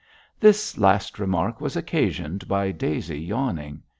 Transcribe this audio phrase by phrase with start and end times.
[0.39, 3.83] This last remark was occasioned by Daisy yawning.